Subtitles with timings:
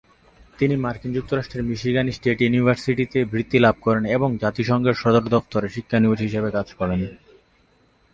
[0.59, 6.49] তিনি মার্কিন যুক্তরাষ্ট্রের মিশিগান স্টেট ইউনিভার্সিটিতে বৃত্তি লাভ করেন এবং জাতিসংঘের সদর দফতরে শিক্ষানবিশ হিসেবে
[6.51, 6.99] কাজ করেন।